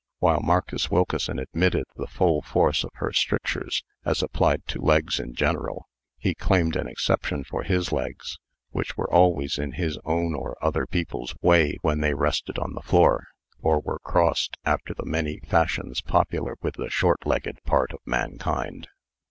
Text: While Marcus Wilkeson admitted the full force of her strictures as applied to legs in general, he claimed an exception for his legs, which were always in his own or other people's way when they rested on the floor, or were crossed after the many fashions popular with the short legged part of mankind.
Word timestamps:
While 0.17 0.39
Marcus 0.39 0.89
Wilkeson 0.89 1.37
admitted 1.37 1.85
the 1.95 2.07
full 2.07 2.41
force 2.41 2.83
of 2.83 2.89
her 2.95 3.13
strictures 3.13 3.83
as 4.03 4.23
applied 4.23 4.65
to 4.69 4.81
legs 4.81 5.19
in 5.19 5.35
general, 5.35 5.87
he 6.17 6.33
claimed 6.33 6.75
an 6.75 6.87
exception 6.87 7.43
for 7.43 7.61
his 7.61 7.91
legs, 7.91 8.39
which 8.71 8.97
were 8.97 9.13
always 9.13 9.59
in 9.59 9.73
his 9.73 9.99
own 10.03 10.33
or 10.33 10.57
other 10.59 10.87
people's 10.87 11.35
way 11.43 11.77
when 11.83 12.01
they 12.01 12.15
rested 12.15 12.57
on 12.57 12.73
the 12.73 12.81
floor, 12.81 13.27
or 13.61 13.79
were 13.79 13.99
crossed 13.99 14.57
after 14.65 14.95
the 14.95 15.05
many 15.05 15.39
fashions 15.47 16.01
popular 16.01 16.55
with 16.63 16.77
the 16.77 16.89
short 16.89 17.27
legged 17.27 17.59
part 17.63 17.93
of 17.93 17.99
mankind. 18.03 18.87